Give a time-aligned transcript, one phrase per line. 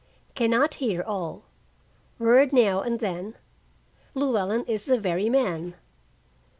[0.33, 1.43] Can not hear all
[2.17, 3.35] word now and then.
[4.15, 5.75] "Llewellyn is the very man."